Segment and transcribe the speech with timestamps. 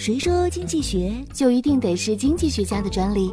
[0.00, 3.30] 谁说经济学就一定得是经济学家的专利？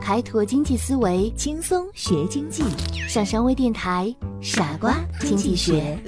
[0.00, 2.62] 开拓经济思维，轻松学经济？
[3.06, 5.98] 上山微电台，傻瓜经济学。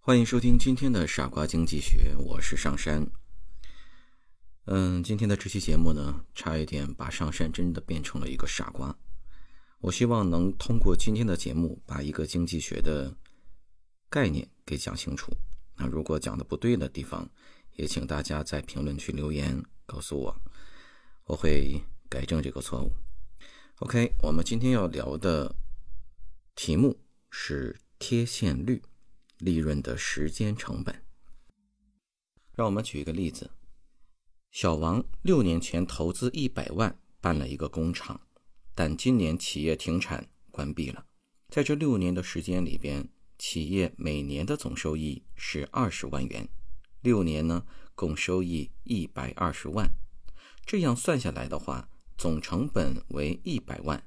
[0.00, 3.06] 欢迎收听今天的傻瓜经济学，我是上山。
[4.64, 8.96] 嗯，今天的这期节目呢，差一点把上山真的变成了一个傻瓜。
[9.80, 13.16] 我希望能通过今天的节目，把一个经济学的
[14.10, 15.32] 概念给讲清楚。
[15.74, 17.26] 那如果讲的不对的地方，
[17.76, 20.36] 也请大家在评论区留言告诉我，
[21.24, 22.92] 我会改正这个错误。
[23.76, 25.56] OK，我们今天要聊的
[26.54, 27.00] 题目
[27.30, 28.82] 是贴现率，
[29.38, 30.94] 利润的时间成本。
[32.52, 33.50] 让我们举一个例子：
[34.50, 38.20] 小王六年前投资一百万办了一个工厂。
[38.82, 41.04] 但今年企业停产关闭了，
[41.50, 43.06] 在这六年的时间里边，
[43.38, 46.48] 企业每年的总收益是二十万元，
[47.02, 49.86] 六年呢共收益一百二十万，
[50.64, 54.02] 这样算下来的话，总成本为一百万，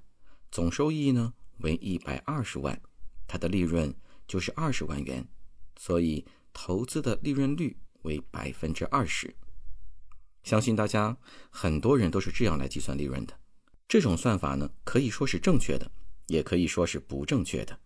[0.49, 2.81] 总收益呢为一百二十万，
[3.27, 3.93] 它的利润
[4.25, 5.27] 就是二十万元，
[5.77, 9.35] 所以投资的利润率为百分之二十。
[10.41, 11.15] 相信大家
[11.51, 13.37] 很多人都是这样来计算利润的。
[13.93, 15.91] 这种算法呢，可以说是正确的，
[16.25, 17.79] 也可以说是不正确的。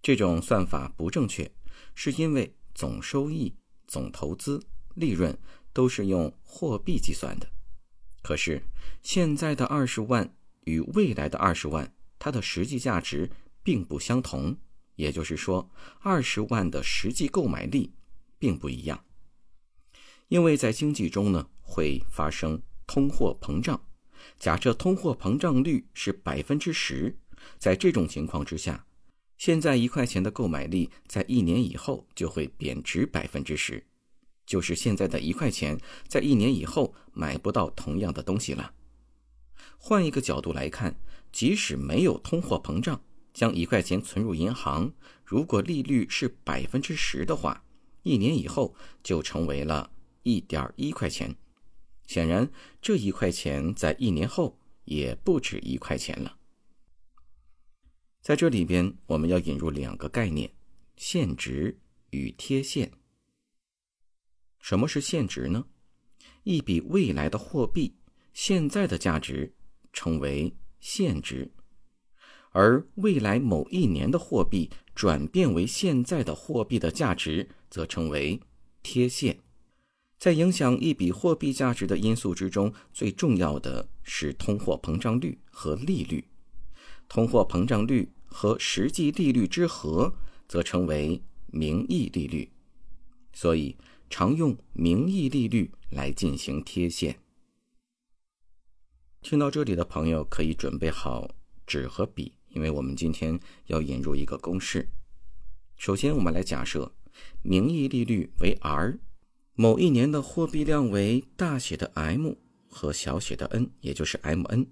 [0.00, 1.50] 这种算法不正确，
[1.96, 3.52] 是因为总收益、
[3.88, 5.36] 总投资、利润
[5.72, 7.50] 都是用货币计算的。
[8.22, 8.62] 可是
[9.02, 13.28] 现在的二十万与未来的二十万，它的实际价值
[13.64, 14.56] 并不相同。
[14.94, 17.92] 也就是说，二十万的实际购买力
[18.38, 19.04] 并不一样。
[20.28, 23.84] 因为在经济中呢，会发生通货膨胀。
[24.38, 27.16] 假设通货膨胀率是百分之十，
[27.58, 28.86] 在这种情况之下，
[29.36, 33.84] 现在一块钱的购买力在一年以后就会贬值百分之十，
[34.46, 38.72] 就是现在的一块钱在一年以后买不到同样的东西了。
[39.78, 40.96] 换一个角度来看，
[41.32, 43.00] 即使没有通货膨胀，
[43.32, 44.92] 将一块钱存入银行，
[45.24, 47.64] 如果利率是百分之十的话，
[48.02, 49.90] 一年以后就成为了
[50.22, 51.34] 一点一块钱。
[52.06, 52.50] 显然，
[52.80, 56.38] 这一块钱在一年后也不止一块钱了。
[58.20, 60.50] 在这里边，我们要引入两个概念：
[60.96, 61.78] 现值
[62.10, 62.92] 与贴现。
[64.60, 65.66] 什么是现值呢？
[66.42, 67.96] 一笔未来的货币
[68.32, 69.54] 现在的价值
[69.92, 71.52] 称为现值，
[72.50, 78.40] 而未来某一年的货币转变为现在的货币的价值则称为
[78.82, 79.38] 贴现。
[80.24, 86.24] 在影响一笔货币价值的因素之中，最重要的是通货膨胀率和利率。
[87.10, 90.14] 通货膨胀率和实际利率之和，
[90.48, 92.50] 则称为名义利率。
[93.34, 93.76] 所以，
[94.08, 97.18] 常用名义利率来进行贴现。
[99.20, 101.34] 听到这里的朋友可以准备好
[101.66, 104.88] 纸和笔，因为我们今天要引入一个公式。
[105.76, 106.94] 首先，我们来假设
[107.42, 108.98] 名义利率为 R。
[109.56, 112.32] 某一年的货币量为大写的 M
[112.68, 114.66] 和小写的 n，也就是 MN。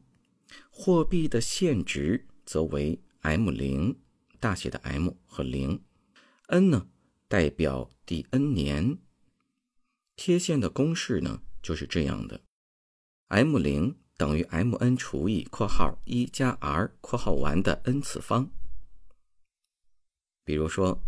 [0.70, 4.00] 货币的现值则为 M 零，
[4.40, 5.84] 大写的 M 和零
[6.48, 6.88] ，n 呢
[7.28, 8.98] 代表第 n 年。
[10.16, 12.40] 贴现的公式呢就是这样的
[13.28, 18.50] ：M 零等于 MN 除以括号一加 R 括号完的 n 次方。
[20.44, 21.04] 比如说，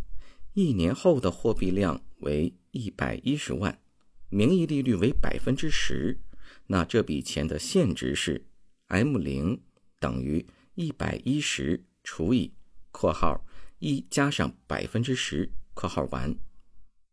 [0.52, 2.54] 一年后的货币量为。
[2.74, 3.80] 一百一十万，
[4.28, 6.18] 名义利率为百分之十，
[6.66, 8.46] 那这笔钱的现值是
[8.88, 9.62] M 零
[10.00, 12.52] 等于一百一十除以
[12.90, 13.46] 括号
[13.78, 16.36] 一加上百分之十括号完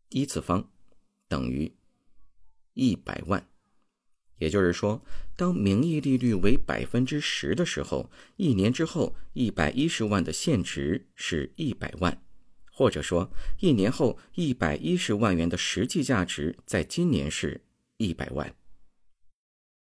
[0.08, 0.68] 一次方
[1.28, 1.72] 等于
[2.74, 3.48] 一百万。
[4.38, 5.00] 也就是说，
[5.36, 12.20] 当名义利率为百分之十的时候，一年之后一百一十万的现值是一百万。
[12.74, 13.30] 或者说，
[13.60, 17.60] 一年后一百一十万元的实际价值，在今年是
[17.98, 18.54] 一百万。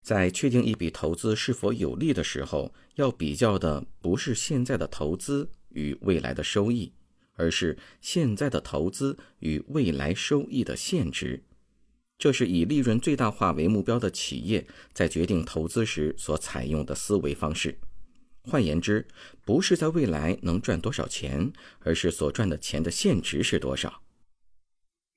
[0.02, 6.92] 在确定一笔投资是否有利的时候，要比较的不是现在的投资与未来的收益，
[7.34, 11.44] 而是现在的投资与未来收益的现值。
[12.18, 17.78] 这是以利润最大化为目标的企业在决定投资时所采用的思维方式。
[18.44, 19.06] 换言之，
[19.44, 24.02] 不是在未来能赚多少钱，而是所赚的钱的现值是多少。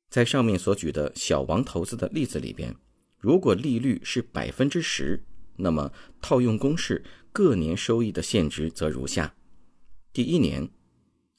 [0.09, 2.75] 在上面所举的小王投资的例子里边，
[3.17, 5.25] 如果利率是百分之十，
[5.57, 5.91] 那么
[6.21, 9.35] 套用公式各年收益的现值则如下：
[10.13, 10.69] 第一年，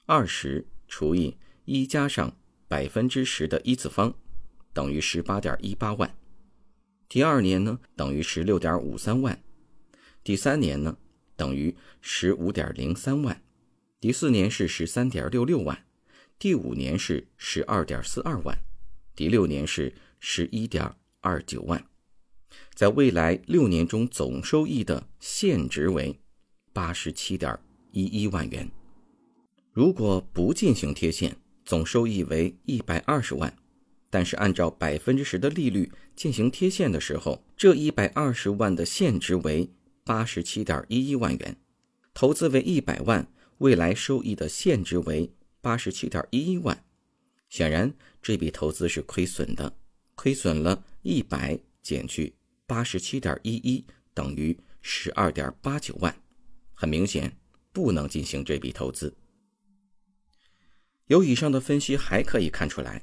[0.05, 2.37] 二十除以一加上
[2.67, 4.15] 百分之十的一次方，
[4.73, 6.11] 等于十八点一八万；
[7.09, 9.37] 第二年呢，等于十六点五三万；
[10.25, 10.99] 第三年呢，
[11.37, 13.37] 等于十五点零三万；
[14.01, 15.77] 第四年是十三点六六万；
[16.39, 18.57] 第五年是十二点四二万；
[19.15, 21.85] 第六年是十一点二九万。
[22.75, 26.19] 在未来六年中，总收益的现值为
[26.73, 27.59] 八十七点
[27.93, 28.71] 一一万元。
[29.73, 33.55] 如果不进行贴现，总收益为一百二十万。
[34.09, 39.69] 但是按照百分之十的利率进行贴现的时候，这一百二十万的现值为
[40.07, 41.57] 八十七点一一万元。
[42.15, 46.85] 投资为一百万，未来收益的现值为八十七点一一万。
[47.49, 47.93] 显然，
[48.23, 49.77] 这笔投资是亏损的，
[50.15, 52.37] 亏损了一百减去。
[52.69, 56.17] 八十七点一一等于十二点八九万，
[56.73, 57.37] 很明显
[57.73, 59.13] 不能进行这笔投资。
[61.07, 63.03] 由以上的分析还可以看出来，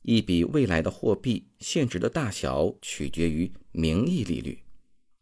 [0.00, 4.62] 一笔未来的货币现值的大小取决于名义利率。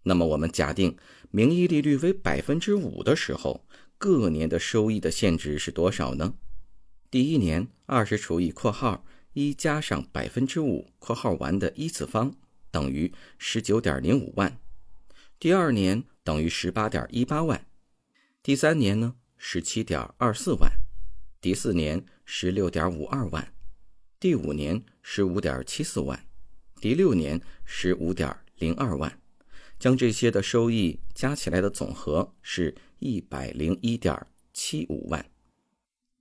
[0.09, 0.97] 那么我们假定
[1.33, 3.67] 名义利率为百分之五的时候，
[3.99, 6.35] 各年的收益的现值是多少呢？
[7.11, 12.37] 第一年二十除以括号一加上百分之五括号完的一次方。
[12.71, 14.61] 等于十九点零五万，
[15.41, 17.67] 第二年等于十八点一八万，
[18.43, 20.71] 第三年呢十七点二四万，
[21.41, 23.53] 第四年十六点五二万，
[24.21, 26.27] 第五年十五点七四万，
[26.81, 29.19] 第六年十五点零二万，
[29.79, 34.15] 将这些的收益加起来的总和是一百零一点
[34.53, 35.25] 七五万。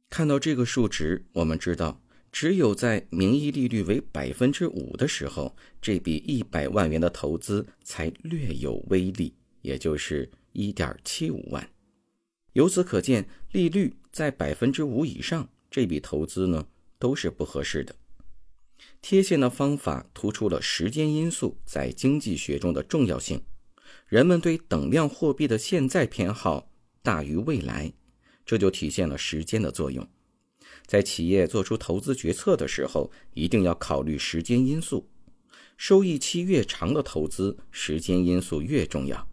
[0.09, 2.01] 看到这个数值，我们知道。
[2.31, 11.69] 只有在名义利率为百分之五的时候，这笔一百万元的投资才略有威力，也就是一点七五万。
[12.51, 16.67] 由此可见，利率在百分之五以上，这笔投资呢
[16.99, 17.95] 都是不合适的。
[19.01, 23.43] 贴现的方法突出了时间因素在经济学中的重要性。
[24.07, 26.69] 人们对等量货币的现在偏好
[27.01, 27.93] 大于未来，
[28.45, 30.07] 这就体现了时间的作用。
[30.85, 35.09] 在企业做出投资决策的时候，一定要考虑时间因素。
[35.77, 39.27] 收益期越长的投资，时间因素越重要。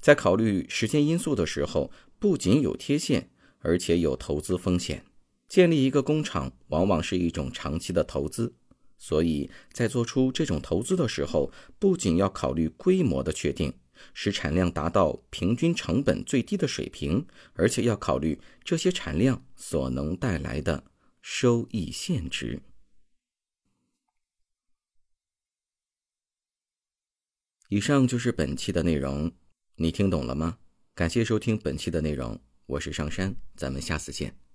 [0.00, 5.04] 在考虑时间因素的时候，不仅有贴现，而且有投资风险。
[5.50, 8.54] 建立一个工厂往往是一种长期的投资，
[8.96, 13.74] 所以在做出这种投资的时候，不仅要考虑规模的确定。
[14.14, 20.84] 使产量达到平均成本最低的水平，而且要考虑这些产量所能带来的
[21.20, 22.62] 收益现值。
[27.68, 29.30] 以上就是本期的内容，
[29.74, 30.56] 你听懂了吗？
[30.94, 34.49] 感谢收听本期的内容，我是上山，咱们下次见。